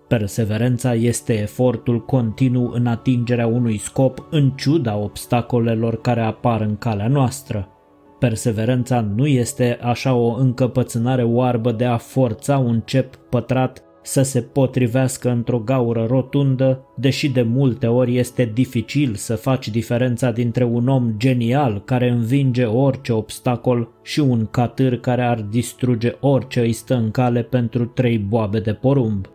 Perseverența 0.07 0.93
este 0.93 1.41
efortul 1.41 2.05
continuu 2.05 2.71
în 2.73 2.87
atingerea 2.87 3.47
unui 3.47 3.77
scop 3.77 4.27
în 4.29 4.49
ciuda 4.49 4.95
obstacolelor 4.95 6.01
care 6.01 6.21
apar 6.21 6.61
în 6.61 6.77
calea 6.77 7.07
noastră. 7.07 7.69
Perseverența 8.19 9.01
nu 9.15 9.27
este 9.27 9.79
așa 9.81 10.13
o 10.13 10.35
încăpățânare 10.35 11.23
oarbă 11.23 11.71
de 11.71 11.85
a 11.85 11.97
forța 11.97 12.57
un 12.57 12.81
cep 12.85 13.15
pătrat 13.15 13.83
să 14.03 14.21
se 14.21 14.41
potrivească 14.41 15.29
într-o 15.29 15.59
gaură 15.59 16.05
rotundă, 16.09 16.85
deși 16.95 17.29
de 17.29 17.41
multe 17.41 17.87
ori 17.87 18.17
este 18.17 18.51
dificil 18.53 19.15
să 19.15 19.35
faci 19.35 19.69
diferența 19.69 20.31
dintre 20.31 20.63
un 20.63 20.87
om 20.87 21.13
genial 21.17 21.81
care 21.85 22.09
învinge 22.09 22.65
orice 22.65 23.11
obstacol 23.11 23.89
și 24.03 24.19
un 24.19 24.45
catâr 24.45 24.95
care 24.95 25.23
ar 25.23 25.41
distruge 25.41 26.15
orice 26.19 26.59
îi 26.59 26.71
stă 26.71 26.95
în 26.95 27.11
cale 27.11 27.41
pentru 27.41 27.85
trei 27.85 28.17
boabe 28.17 28.59
de 28.59 28.73
porumb. 28.73 29.27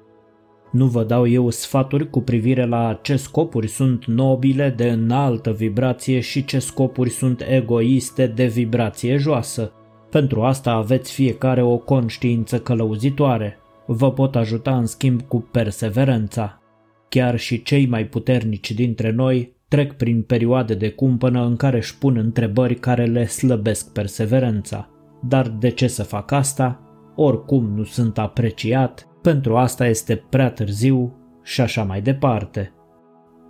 Nu 0.71 0.87
vă 0.87 1.05
dau 1.05 1.27
eu 1.27 1.51
sfaturi 1.51 2.11
cu 2.11 2.21
privire 2.21 2.67
la 2.67 2.99
ce 3.03 3.17
scopuri 3.17 3.69
sunt 3.69 4.05
nobile 4.05 4.75
de 4.77 4.89
înaltă 4.89 5.53
vibrație 5.53 6.21
și 6.21 6.45
ce 6.45 6.59
scopuri 6.59 7.11
sunt 7.11 7.45
egoiste 7.49 8.27
de 8.27 8.47
vibrație 8.47 9.17
joasă. 9.17 9.73
Pentru 10.11 10.43
asta 10.43 10.71
aveți 10.71 11.13
fiecare 11.13 11.63
o 11.63 11.77
conștiință 11.77 12.59
călăuzitoare. 12.59 13.59
Vă 13.87 14.13
pot 14.13 14.37
ajuta 14.37 14.77
în 14.77 14.87
schimb 14.87 15.23
cu 15.23 15.49
perseverența. 15.51 16.61
Chiar 17.09 17.39
și 17.39 17.63
cei 17.63 17.87
mai 17.87 18.07
puternici 18.07 18.73
dintre 18.73 19.11
noi 19.11 19.53
trec 19.69 19.93
prin 19.93 20.23
perioade 20.23 20.75
de 20.75 20.91
cumpănă 20.91 21.45
în 21.45 21.57
care 21.57 21.77
își 21.77 21.99
pun 21.99 22.17
întrebări 22.17 22.75
care 22.75 23.05
le 23.05 23.27
slăbesc 23.27 23.93
perseverența. 23.93 24.89
Dar 25.29 25.49
de 25.49 25.69
ce 25.69 25.87
să 25.87 26.03
fac 26.03 26.31
asta? 26.31 26.81
Oricum 27.17 27.73
nu 27.75 27.85
sunt 27.85 28.19
apreciat, 28.19 29.09
pentru 29.23 29.57
asta 29.57 29.87
este 29.87 30.25
prea 30.29 30.51
târziu 30.51 31.15
și 31.43 31.61
așa 31.61 31.83
mai 31.83 32.01
departe. 32.01 32.73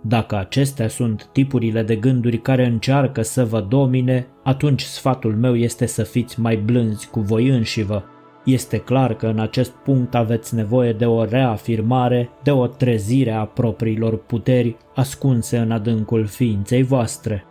Dacă 0.03 0.37
acestea 0.37 0.87
sunt 0.87 1.29
tipurile 1.31 1.83
de 1.83 1.95
gânduri 1.95 2.37
care 2.37 2.65
încearcă 2.65 3.21
să 3.21 3.45
vă 3.45 3.61
domine, 3.61 4.27
atunci 4.43 4.81
sfatul 4.81 5.35
meu 5.35 5.55
este 5.55 5.85
să 5.85 6.03
fiți 6.03 6.39
mai 6.39 6.55
blânzi 6.55 7.09
cu 7.09 7.19
voi 7.19 7.47
înșivă. 7.47 8.03
Este 8.45 8.77
clar 8.77 9.13
că 9.13 9.27
în 9.27 9.39
acest 9.39 9.71
punct 9.71 10.15
aveți 10.15 10.55
nevoie 10.55 10.93
de 10.93 11.05
o 11.05 11.23
reafirmare, 11.23 12.29
de 12.43 12.51
o 12.51 12.67
trezire 12.67 13.31
a 13.31 13.45
propriilor 13.45 14.17
puteri 14.17 14.77
ascunse 14.95 15.57
în 15.57 15.71
adâncul 15.71 16.25
ființei 16.25 16.83
voastre. 16.83 17.45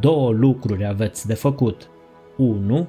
Două 0.00 0.30
lucruri 0.30 0.86
aveți 0.86 1.26
de 1.26 1.34
făcut. 1.34 1.90
1 2.36 2.88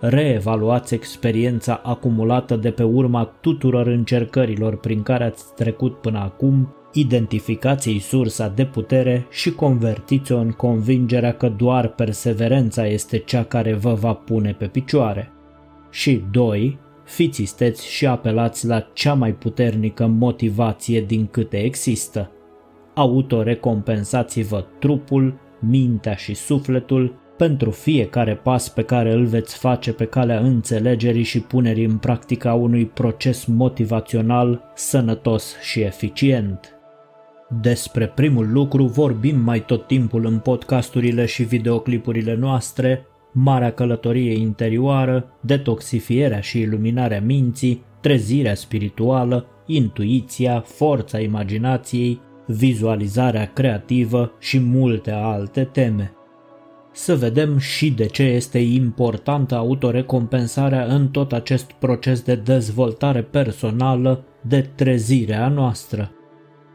reevaluați 0.00 0.94
experiența 0.94 1.80
acumulată 1.84 2.56
de 2.56 2.70
pe 2.70 2.82
urma 2.82 3.24
tuturor 3.40 3.86
încercărilor 3.86 4.76
prin 4.76 5.02
care 5.02 5.24
ați 5.24 5.54
trecut 5.54 6.00
până 6.00 6.18
acum, 6.18 6.74
identificați-i 6.92 7.98
sursa 7.98 8.48
de 8.48 8.64
putere 8.64 9.26
și 9.30 9.50
convertiți-o 9.50 10.38
în 10.38 10.50
convingerea 10.50 11.32
că 11.32 11.48
doar 11.48 11.88
perseverența 11.88 12.86
este 12.86 13.18
cea 13.18 13.44
care 13.44 13.74
vă 13.74 13.94
va 13.94 14.12
pune 14.12 14.54
pe 14.58 14.66
picioare. 14.66 15.32
Și 15.90 16.22
2. 16.30 16.78
Fiți 17.04 17.42
isteți 17.42 17.86
și 17.86 18.06
apelați 18.06 18.66
la 18.66 18.86
cea 18.92 19.14
mai 19.14 19.32
puternică 19.32 20.06
motivație 20.06 21.00
din 21.00 21.26
câte 21.26 21.56
există. 21.56 22.30
Autorecompensați-vă 22.94 24.66
trupul, 24.78 25.38
mintea 25.60 26.14
și 26.14 26.34
sufletul 26.34 27.14
pentru 27.36 27.70
fiecare 27.70 28.34
pas 28.34 28.68
pe 28.68 28.82
care 28.82 29.12
îl 29.12 29.24
veți 29.24 29.56
face 29.56 29.92
pe 29.92 30.04
calea 30.04 30.38
înțelegerii 30.38 31.22
și 31.22 31.40
punerii 31.40 31.84
în 31.84 31.96
practică 31.96 32.48
a 32.48 32.54
unui 32.54 32.86
proces 32.86 33.44
motivațional 33.44 34.72
sănătos 34.74 35.56
și 35.60 35.80
eficient. 35.80 36.68
Despre 37.60 38.06
primul 38.06 38.52
lucru 38.52 38.84
vorbim 38.84 39.40
mai 39.40 39.64
tot 39.64 39.86
timpul 39.86 40.26
în 40.26 40.38
podcasturile 40.38 41.26
și 41.26 41.42
videoclipurile 41.42 42.34
noastre, 42.34 43.06
marea 43.32 43.72
călătorie 43.72 44.32
interioară, 44.32 45.36
detoxifierea 45.40 46.40
și 46.40 46.60
iluminarea 46.60 47.20
minții, 47.20 47.82
trezirea 48.00 48.54
spirituală, 48.54 49.46
intuiția, 49.66 50.60
forța 50.60 51.20
imaginației, 51.20 52.20
vizualizarea 52.46 53.50
creativă 53.52 54.32
și 54.38 54.58
multe 54.58 55.10
alte 55.10 55.64
teme 55.64 56.12
să 56.94 57.16
vedem 57.16 57.58
și 57.58 57.90
de 57.90 58.06
ce 58.06 58.22
este 58.22 58.58
importantă 58.58 59.54
autorecompensarea 59.54 60.84
în 60.84 61.08
tot 61.08 61.32
acest 61.32 61.72
proces 61.72 62.20
de 62.20 62.34
dezvoltare 62.34 63.22
personală, 63.22 64.24
de 64.40 64.70
trezire 64.74 65.34
a 65.34 65.48
noastră. 65.48 66.10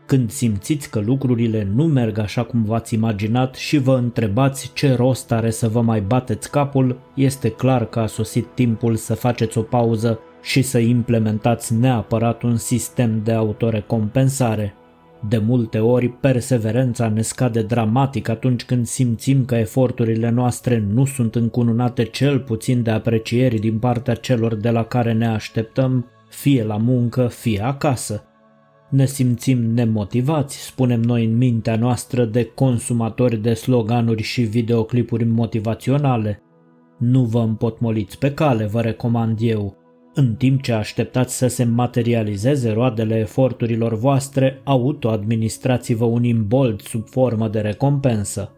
Când 0.05 0.29
simțiți 0.31 0.89
că 0.89 0.99
lucrurile 0.99 1.67
nu 1.75 1.83
merg 1.83 2.17
așa 2.17 2.43
cum 2.43 2.63
v-ați 2.63 2.93
imaginat 2.93 3.55
și 3.55 3.77
vă 3.77 3.95
întrebați 3.95 4.71
ce 4.73 4.93
rost 4.93 5.31
are 5.31 5.49
să 5.49 5.67
vă 5.67 5.81
mai 5.81 6.01
bateți 6.01 6.51
capul, 6.51 6.99
este 7.15 7.49
clar 7.49 7.85
că 7.85 7.99
a 7.99 8.05
sosit 8.05 8.47
timpul 8.53 8.95
să 8.95 9.13
faceți 9.13 9.57
o 9.57 9.61
pauză 9.61 10.19
și 10.41 10.61
să 10.61 10.77
implementați 10.77 11.73
neapărat 11.73 12.41
un 12.41 12.57
sistem 12.57 13.21
de 13.23 13.31
autorecompensare. 13.31 14.73
De 15.27 15.37
multe 15.37 15.79
ori, 15.79 16.09
perseverența 16.09 17.09
ne 17.09 17.21
scade 17.21 17.61
dramatic 17.61 18.29
atunci 18.29 18.65
când 18.65 18.85
simțim 18.85 19.45
că 19.45 19.55
eforturile 19.55 20.29
noastre 20.29 20.83
nu 20.93 21.05
sunt 21.05 21.35
încununate 21.35 22.03
cel 22.03 22.39
puțin 22.39 22.83
de 22.83 22.91
aprecieri 22.91 23.59
din 23.59 23.79
partea 23.79 24.13
celor 24.13 24.55
de 24.55 24.69
la 24.69 24.83
care 24.83 25.13
ne 25.13 25.27
așteptăm, 25.27 26.05
fie 26.29 26.63
la 26.63 26.77
muncă, 26.77 27.27
fie 27.27 27.63
acasă. 27.63 28.23
Ne 28.89 29.05
simțim 29.05 29.73
nemotivați, 29.73 30.65
spunem 30.65 31.01
noi 31.01 31.25
în 31.25 31.37
mintea 31.37 31.75
noastră, 31.75 32.25
de 32.25 32.43
consumatori 32.43 33.37
de 33.37 33.53
sloganuri 33.53 34.21
și 34.21 34.41
videoclipuri 34.41 35.25
motivaționale. 35.25 36.41
Nu 36.97 37.23
vă 37.23 37.39
împotmoliți 37.39 38.17
pe 38.17 38.33
cale, 38.33 38.65
vă 38.65 38.81
recomand 38.81 39.37
eu. 39.41 39.78
În 40.19 40.35
timp 40.35 40.61
ce 40.61 40.71
așteptați 40.71 41.37
să 41.37 41.47
se 41.47 41.63
materializeze 41.63 42.71
roadele 42.71 43.19
eforturilor 43.19 43.97
voastre, 43.97 44.61
autoadministrați-vă 44.63 46.05
un 46.05 46.23
imbold 46.23 46.81
sub 46.81 47.07
formă 47.07 47.47
de 47.47 47.59
recompensă. 47.59 48.51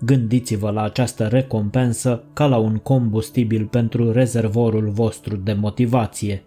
Gândiți-vă 0.00 0.70
la 0.70 0.82
această 0.82 1.26
recompensă 1.26 2.24
ca 2.32 2.46
la 2.46 2.56
un 2.56 2.76
combustibil 2.76 3.66
pentru 3.66 4.12
rezervorul 4.12 4.90
vostru 4.90 5.36
de 5.36 5.52
motivație. 5.52 6.42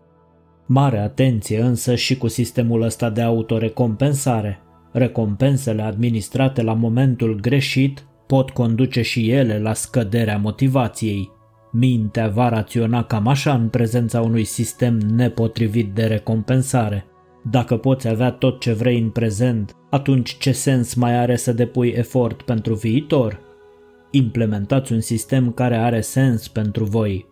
Mare 0.65 0.99
atenție 0.99 1.61
însă 1.61 1.95
și 1.95 2.17
cu 2.17 2.27
sistemul 2.27 2.81
ăsta 2.81 3.09
de 3.09 3.21
autorecompensare. 3.21 4.59
Recompensele 4.91 5.81
administrate 5.81 6.61
la 6.61 6.73
momentul 6.73 7.39
greșit 7.39 8.05
pot 8.27 8.49
conduce 8.49 9.01
și 9.01 9.29
ele 9.29 9.59
la 9.59 9.73
scăderea 9.73 10.37
motivației. 10.37 11.39
Mintea 11.71 12.27
va 12.27 12.49
raționa 12.49 13.03
cam 13.03 13.27
așa 13.27 13.53
în 13.53 13.67
prezența 13.67 14.21
unui 14.21 14.43
sistem 14.43 14.97
nepotrivit 14.97 15.93
de 15.93 16.05
recompensare. 16.05 17.05
Dacă 17.49 17.77
poți 17.77 18.07
avea 18.07 18.31
tot 18.31 18.59
ce 18.59 18.73
vrei 18.73 18.99
în 18.99 19.09
prezent, 19.09 19.75
atunci 19.89 20.37
ce 20.37 20.51
sens 20.51 20.93
mai 20.93 21.17
are 21.17 21.35
să 21.35 21.53
depui 21.53 21.89
efort 21.89 22.41
pentru 22.41 22.73
viitor? 22.73 23.39
Implementați 24.11 24.93
un 24.93 24.99
sistem 24.99 25.51
care 25.51 25.75
are 25.75 26.01
sens 26.01 26.47
pentru 26.47 26.83
voi. 26.83 27.29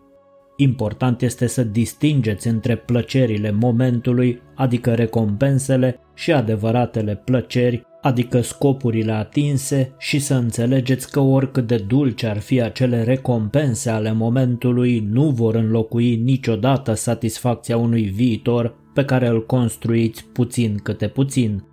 Important 0.56 1.22
este 1.22 1.46
să 1.46 1.64
distingeți 1.64 2.48
între 2.48 2.76
plăcerile 2.76 3.50
momentului, 3.50 4.42
adică 4.54 4.94
recompensele, 4.94 6.00
și 6.14 6.32
adevăratele 6.32 7.22
plăceri, 7.24 7.86
adică 8.00 8.40
scopurile 8.40 9.12
atinse, 9.12 9.94
și 9.98 10.18
să 10.18 10.34
înțelegeți 10.34 11.10
că 11.10 11.20
oricât 11.20 11.66
de 11.66 11.76
dulce 11.76 12.26
ar 12.26 12.38
fi 12.38 12.60
acele 12.60 13.02
recompense 13.02 13.90
ale 13.90 14.12
momentului, 14.12 15.08
nu 15.10 15.30
vor 15.30 15.54
înlocui 15.54 16.16
niciodată 16.16 16.94
satisfacția 16.94 17.76
unui 17.76 18.02
viitor 18.02 18.74
pe 18.94 19.04
care 19.04 19.28
îl 19.28 19.46
construiți 19.46 20.24
puțin 20.24 20.76
câte 20.82 21.08
puțin. 21.08 21.64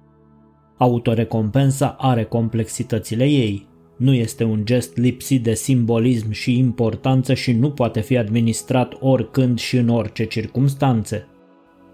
Autorecompensa 0.77 1.95
are 1.99 2.23
complexitățile 2.23 3.25
ei. 3.25 3.67
Nu 3.97 4.13
este 4.13 4.43
un 4.43 4.65
gest 4.65 4.97
lipsit 4.97 5.43
de 5.43 5.53
simbolism 5.53 6.31
și 6.31 6.57
importanță 6.57 7.33
și 7.33 7.51
nu 7.51 7.71
poate 7.71 7.99
fi 7.99 8.17
administrat 8.17 8.93
oricând 8.99 9.59
și 9.59 9.77
în 9.77 9.89
orice 9.89 10.25
circunstanțe. 10.25 11.27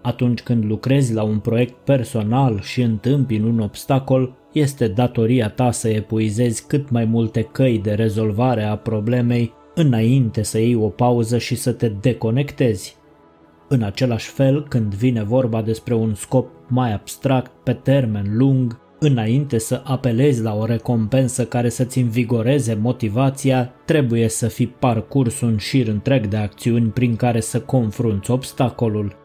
Atunci 0.04 0.42
când 0.42 0.64
lucrezi 0.64 1.14
la 1.14 1.22
un 1.22 1.38
proiect 1.38 1.74
personal 1.84 2.60
și 2.60 2.82
întâmpini 2.82 3.44
un 3.44 3.60
obstacol, 3.60 4.36
este 4.52 4.88
datoria 4.88 5.48
ta 5.48 5.70
să 5.70 5.88
epuizezi 5.88 6.66
cât 6.66 6.90
mai 6.90 7.04
multe 7.04 7.42
căi 7.42 7.78
de 7.78 7.92
rezolvare 7.92 8.62
a 8.62 8.76
problemei 8.76 9.52
înainte 9.74 10.42
să 10.42 10.58
iei 10.58 10.74
o 10.74 10.88
pauză 10.88 11.38
și 11.38 11.54
să 11.54 11.72
te 11.72 11.88
deconectezi. 11.88 12.96
În 13.68 13.82
același 13.82 14.28
fel, 14.28 14.66
când 14.68 14.94
vine 14.94 15.22
vorba 15.22 15.62
despre 15.62 15.94
un 15.94 16.14
scop 16.14 16.48
mai 16.68 16.92
abstract 16.92 17.52
pe 17.62 17.72
termen 17.72 18.36
lung, 18.36 18.80
înainte 18.98 19.58
să 19.58 19.82
apelezi 19.84 20.42
la 20.42 20.54
o 20.54 20.64
recompensă 20.64 21.44
care 21.44 21.68
să-ți 21.68 21.98
învigoreze 21.98 22.74
motivația, 22.74 23.72
trebuie 23.84 24.28
să 24.28 24.48
fi 24.48 24.66
parcurs 24.66 25.40
un 25.40 25.56
șir 25.56 25.88
întreg 25.88 26.26
de 26.26 26.36
acțiuni 26.36 26.88
prin 26.88 27.16
care 27.16 27.40
să 27.40 27.60
confrunți 27.60 28.30
obstacolul. 28.30 29.23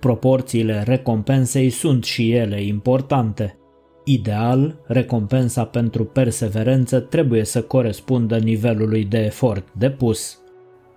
Proporțiile 0.00 0.82
recompensei 0.86 1.70
sunt 1.70 2.04
și 2.04 2.32
ele 2.32 2.62
importante. 2.62 3.58
Ideal, 4.04 4.80
recompensa 4.86 5.64
pentru 5.64 6.04
perseverență 6.04 7.00
trebuie 7.00 7.44
să 7.44 7.62
corespundă 7.62 8.38
nivelului 8.38 9.04
de 9.04 9.18
efort 9.18 9.72
depus. 9.72 10.38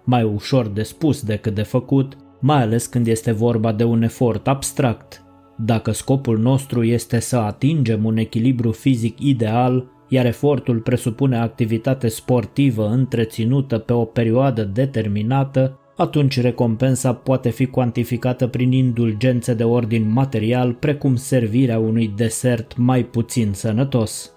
Mai 0.04 0.24
ușor 0.24 0.68
de 0.68 0.84
spus 0.84 1.24
decât 1.24 1.56
de 1.56 1.62
făcut, 1.62 2.18
mai 2.40 2.62
ales 2.62 2.86
când 2.86 3.08
este 3.08 3.32
vorba 3.32 3.72
de 3.72 3.84
un 3.84 4.02
efort 4.02 4.48
abstract. 4.48 5.24
Dacă 5.58 5.92
scopul 5.92 6.38
nostru 6.40 6.84
este 6.84 7.20
să 7.20 7.38
atingem 7.38 8.06
un 8.06 8.18
echilibru 8.18 8.72
fizic 8.72 9.20
ideal, 9.20 9.92
iar 10.08 10.26
efortul 10.26 10.80
presupune 10.80 11.38
activitate 11.38 12.08
sportivă 12.08 12.88
întreținută 12.88 13.78
pe 13.78 13.94
o 13.94 14.06
perioadă 14.06 14.64
determinată, 14.64 15.80
atunci 15.96 16.42
recompensa 16.42 17.14
poate 17.14 17.50
fi 17.50 17.66
cuantificată 17.66 18.48
prin 18.48 18.72
indulgențe 18.72 19.54
de 19.54 19.64
ordin 19.64 20.12
material, 20.12 20.74
precum 20.74 21.16
servirea 21.16 21.80
unui 21.80 22.14
desert 22.16 22.78
mai 22.78 23.04
puțin 23.06 23.54
sănătos. 23.54 24.34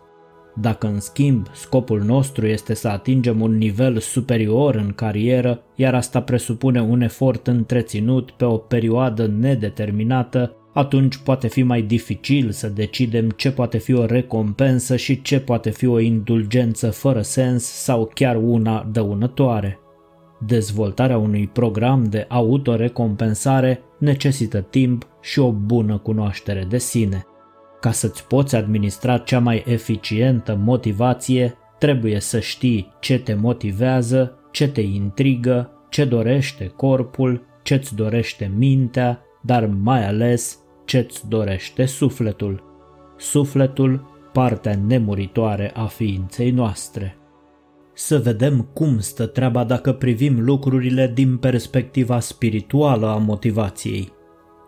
Dacă 0.61 0.87
în 0.87 1.01
schimb 1.01 1.47
scopul 1.53 2.03
nostru 2.03 2.47
este 2.47 2.75
să 2.75 2.89
atingem 2.89 3.41
un 3.41 3.57
nivel 3.57 3.99
superior 3.99 4.75
în 4.75 4.93
carieră, 4.95 5.63
iar 5.75 5.95
asta 5.95 6.23
presupune 6.23 6.83
un 6.83 7.01
efort 7.01 7.47
întreținut 7.47 8.31
pe 8.31 8.45
o 8.45 8.57
perioadă 8.57 9.27
nedeterminată, 9.27 10.57
atunci 10.75 11.17
poate 11.17 11.49
fi 11.49 11.63
mai 11.63 11.83
dificil 11.83 12.51
să 12.51 12.69
decidem 12.69 13.31
ce 13.31 13.51
poate 13.51 13.79
fi 13.79 13.95
o 13.95 14.05
recompensă 14.05 14.97
și 14.97 15.23
ce 15.23 15.41
poate 15.41 15.71
fi 15.71 15.87
o 15.87 15.99
indulgență 15.99 16.91
fără 16.91 17.21
sens 17.21 17.65
sau 17.65 18.11
chiar 18.15 18.37
una 18.37 18.89
dăunătoare. 18.93 19.81
Dezvoltarea 20.39 21.19
unui 21.19 21.47
program 21.47 22.05
de 22.05 22.25
autorecompensare 22.29 23.83
necesită 23.99 24.61
timp 24.61 25.09
și 25.21 25.39
o 25.39 25.53
bună 25.53 25.99
cunoaștere 25.99 26.67
de 26.69 26.79
sine. 26.79 27.25
Ca 27.81 27.91
să-ți 27.91 28.27
poți 28.27 28.57
administra 28.57 29.19
cea 29.19 29.39
mai 29.39 29.63
eficientă 29.67 30.59
motivație, 30.65 31.55
trebuie 31.79 32.21
să 32.21 32.41
știi 32.41 32.93
ce 33.01 33.19
te 33.19 33.35
motivează, 33.35 34.39
ce 34.51 34.69
te 34.69 34.81
intrigă, 34.81 35.71
ce 35.91 36.05
dorește 36.05 36.67
corpul, 36.67 37.47
ce-ți 37.63 37.95
dorește 37.95 38.53
mintea, 38.57 39.21
dar 39.43 39.67
mai 39.67 40.07
ales 40.07 40.59
ce-ți 40.85 41.29
dorește 41.29 41.85
sufletul. 41.85 42.63
Sufletul, 43.19 44.07
partea 44.33 44.79
nemuritoare 44.87 45.71
a 45.75 45.87
ființei 45.87 46.51
noastre. 46.51 47.17
Să 47.99 48.19
vedem 48.19 48.69
cum 48.73 48.99
stă 48.99 49.27
treaba 49.27 49.65
dacă 49.65 49.93
privim 49.93 50.45
lucrurile 50.45 51.11
din 51.15 51.37
perspectiva 51.37 52.21
spirituală 52.21 53.07
a 53.07 53.17
motivației. 53.17 54.13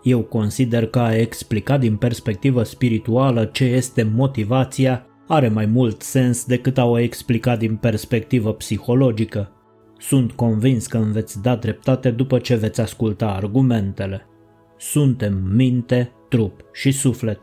Eu 0.03 0.23
consider 0.23 0.87
că 0.87 0.99
a 0.99 1.17
explica 1.17 1.79
din 1.79 1.97
perspectivă 1.97 2.63
spirituală 2.63 3.45
ce 3.45 3.65
este 3.65 4.03
motivația 4.03 5.07
are 5.27 5.49
mai 5.49 5.67
mult 5.67 6.03
sens 6.03 6.45
decât 6.45 6.79
a 6.79 6.85
o 6.85 6.99
explica 6.99 7.57
din 7.57 7.77
perspectivă 7.77 8.53
psihologică. 8.53 9.53
Sunt 9.99 10.33
convins 10.33 10.87
că 10.87 10.97
îmi 10.97 11.13
veți 11.13 11.43
da 11.43 11.57
dreptate 11.57 12.11
după 12.11 12.39
ce 12.39 12.55
veți 12.55 12.81
asculta 12.81 13.27
argumentele. 13.27 14.27
Suntem 14.79 15.43
minte, 15.55 16.13
trup 16.29 16.61
și 16.73 16.91
suflet. 16.91 17.39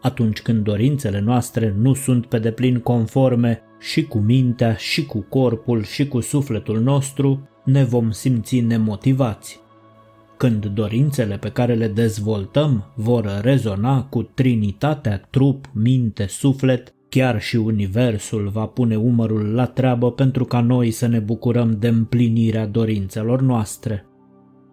Atunci 0.00 0.42
când 0.42 0.64
dorințele 0.64 1.20
noastre 1.20 1.74
nu 1.78 1.94
sunt 1.94 2.26
pe 2.26 2.38
deplin 2.38 2.78
conforme 2.78 3.62
și 3.80 4.04
cu 4.04 4.18
mintea, 4.18 4.74
și 4.74 5.06
cu 5.06 5.20
corpul, 5.28 5.82
și 5.82 6.08
cu 6.08 6.20
sufletul 6.20 6.80
nostru, 6.80 7.48
ne 7.64 7.84
vom 7.84 8.10
simți 8.10 8.60
nemotivați. 8.60 9.60
Când 10.36 10.66
dorințele 10.66 11.36
pe 11.36 11.50
care 11.50 11.74
le 11.74 11.88
dezvoltăm 11.88 12.92
vor 12.94 13.40
rezona 13.42 14.02
cu 14.02 14.22
trinitatea 14.22 15.26
trup, 15.30 15.70
minte, 15.72 16.26
suflet, 16.26 16.94
chiar 17.08 17.40
și 17.40 17.56
universul 17.56 18.48
va 18.48 18.66
pune 18.66 18.96
umărul 18.96 19.54
la 19.54 19.66
treabă 19.66 20.12
pentru 20.12 20.44
ca 20.44 20.60
noi 20.60 20.90
să 20.90 21.06
ne 21.06 21.18
bucurăm 21.18 21.76
de 21.78 21.88
împlinirea 21.88 22.66
dorințelor 22.66 23.42
noastre. 23.42 24.06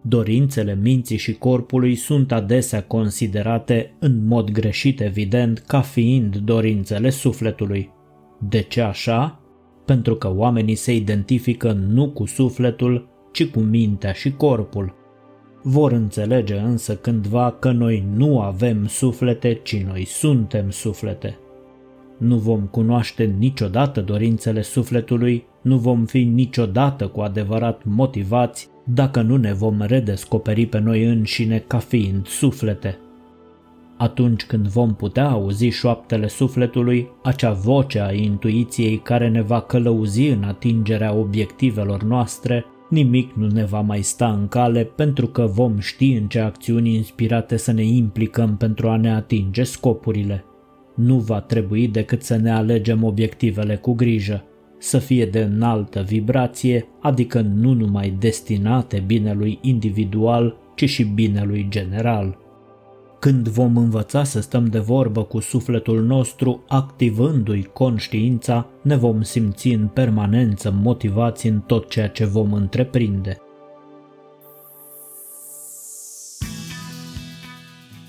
Dorințele 0.02 0.78
minții 0.82 1.16
și 1.16 1.32
corpului 1.32 1.94
sunt 1.94 2.32
adesea 2.32 2.82
considerate, 2.82 3.96
în 3.98 4.26
mod 4.26 4.50
greșit 4.50 5.00
evident, 5.00 5.58
ca 5.58 5.80
fiind 5.80 6.36
dorințele 6.36 7.10
sufletului. 7.10 7.94
De 8.38 8.60
ce 8.60 8.80
așa? 8.80 9.40
Pentru 9.84 10.14
că 10.14 10.32
oamenii 10.34 10.74
se 10.74 10.94
identifică 10.94 11.72
nu 11.72 12.08
cu 12.08 12.26
sufletul, 12.26 13.08
ci 13.32 13.46
cu 13.46 13.60
mintea 13.60 14.12
și 14.12 14.32
corpul. 14.32 14.94
Vor 15.62 15.92
înțelege 15.92 16.56
însă 16.56 16.96
cândva 16.96 17.50
că 17.50 17.70
noi 17.70 18.06
nu 18.14 18.40
avem 18.40 18.86
suflete, 18.86 19.60
ci 19.62 19.82
noi 19.82 20.04
suntem 20.04 20.70
suflete. 20.70 21.38
Nu 22.18 22.36
vom 22.36 22.60
cunoaște 22.60 23.34
niciodată 23.38 24.00
dorințele 24.00 24.62
sufletului, 24.62 25.44
nu 25.62 25.78
vom 25.78 26.04
fi 26.04 26.24
niciodată 26.24 27.06
cu 27.06 27.20
adevărat 27.20 27.80
motivați 27.84 28.68
dacă 28.84 29.22
nu 29.22 29.36
ne 29.36 29.52
vom 29.52 29.80
redescoperi 29.80 30.66
pe 30.66 30.78
noi 30.78 31.04
înșine 31.04 31.64
ca 31.66 31.78
fiind 31.78 32.26
suflete. 32.26 32.98
Atunci 33.96 34.44
când 34.44 34.66
vom 34.66 34.94
putea 34.94 35.28
auzi 35.28 35.68
șoaptele 35.68 36.28
sufletului, 36.28 37.08
acea 37.22 37.52
voce 37.52 38.00
a 38.00 38.12
intuiției 38.12 38.98
care 38.98 39.28
ne 39.28 39.42
va 39.42 39.60
călăuzi 39.60 40.28
în 40.28 40.42
atingerea 40.42 41.14
obiectivelor 41.14 42.02
noastre, 42.02 42.64
nimic 42.90 43.32
nu 43.32 43.46
ne 43.46 43.64
va 43.64 43.80
mai 43.80 44.02
sta 44.02 44.32
în 44.32 44.48
cale 44.48 44.84
pentru 44.84 45.26
că 45.26 45.46
vom 45.46 45.78
ști 45.78 46.12
în 46.12 46.26
ce 46.26 46.40
acțiuni 46.40 46.94
inspirate 46.94 47.56
să 47.56 47.72
ne 47.72 47.84
implicăm 47.84 48.56
pentru 48.56 48.88
a 48.88 48.96
ne 48.96 49.14
atinge 49.14 49.62
scopurile. 49.62 50.44
Nu 50.94 51.18
va 51.18 51.40
trebui 51.40 51.88
decât 51.88 52.22
să 52.22 52.36
ne 52.36 52.50
alegem 52.50 53.04
obiectivele 53.04 53.76
cu 53.76 53.92
grijă, 53.92 54.44
să 54.78 54.98
fie 54.98 55.26
de 55.26 55.40
înaltă 55.40 56.00
vibrație, 56.00 56.88
adică 57.00 57.40
nu 57.40 57.72
numai 57.72 58.16
destinate 58.18 59.02
binelui 59.06 59.58
individual, 59.62 60.56
ci 60.74 60.88
și 60.88 61.04
binelui 61.04 61.66
general. 61.68 62.38
Când 63.18 63.48
vom 63.48 63.76
învăța 63.76 64.24
să 64.24 64.40
stăm 64.40 64.66
de 64.66 64.78
vorbă 64.78 65.22
cu 65.22 65.40
sufletul 65.40 66.02
nostru, 66.02 66.64
activându-i 66.68 67.62
conștiința, 67.72 68.66
ne 68.82 68.96
vom 68.96 69.22
simți 69.22 69.68
în 69.68 69.86
permanență 69.86 70.74
motivați 70.82 71.46
în 71.46 71.60
tot 71.60 71.88
ceea 71.90 72.08
ce 72.08 72.24
vom 72.24 72.52
întreprinde. 72.52 73.40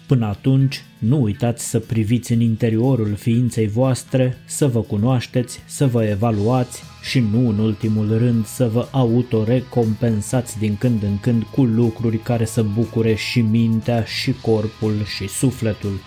Până 0.07 0.25
atunci, 0.25 0.83
nu 0.99 1.21
uitați 1.21 1.69
să 1.69 1.79
priviți 1.79 2.33
în 2.33 2.41
interiorul 2.41 3.15
ființei 3.15 3.67
voastre, 3.67 4.37
să 4.45 4.67
vă 4.67 4.81
cunoașteți, 4.81 5.63
să 5.65 5.87
vă 5.87 6.03
evaluați 6.03 6.83
și 7.07 7.19
nu 7.19 7.49
în 7.49 7.59
ultimul 7.59 8.17
rând 8.17 8.45
să 8.45 8.67
vă 8.67 8.87
autorecompensați 8.91 10.57
din 10.59 10.75
când 10.77 11.03
în 11.03 11.19
când 11.19 11.43
cu 11.43 11.63
lucruri 11.63 12.17
care 12.17 12.45
să 12.45 12.63
bucure 12.63 13.15
și 13.15 13.41
mintea 13.41 14.03
și 14.03 14.33
corpul 14.41 14.93
și 15.15 15.27
sufletul. 15.27 15.99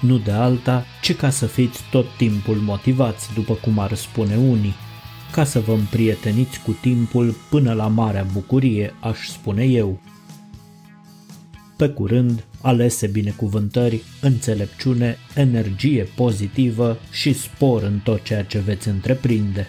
Nu 0.00 0.18
de 0.18 0.30
alta, 0.30 0.84
ci 1.02 1.16
ca 1.16 1.30
să 1.30 1.46
fiți 1.46 1.80
tot 1.90 2.06
timpul 2.16 2.56
motivați, 2.56 3.34
după 3.34 3.54
cum 3.54 3.78
ar 3.78 3.94
spune 3.94 4.36
unii, 4.36 4.74
ca 5.32 5.44
să 5.44 5.60
vă 5.60 5.72
împrieteniți 5.72 6.60
cu 6.60 6.76
timpul 6.80 7.34
până 7.50 7.72
la 7.72 7.86
marea 7.86 8.26
bucurie, 8.32 8.94
aș 9.00 9.26
spune 9.26 9.64
eu. 9.64 10.00
Pe 11.76 11.88
curând, 11.88 12.44
alese 12.60 13.06
binecuvântări, 13.06 14.02
înțelepciune, 14.20 15.16
energie 15.34 16.08
pozitivă 16.16 16.98
și 17.10 17.32
spor 17.32 17.82
în 17.82 17.98
tot 17.98 18.22
ceea 18.22 18.44
ce 18.44 18.58
veți 18.58 18.88
întreprinde. 18.88 19.68